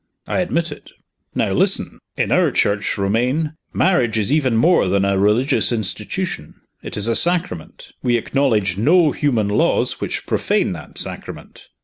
[0.25, 0.93] "I admit it."
[1.35, 1.99] "Now, listen!
[2.17, 7.15] In our church, Romayne, marriage is even more than a religious institution it is a
[7.15, 7.91] sacrament.
[8.01, 11.67] We acknowledge no human laws which profane that sacrament.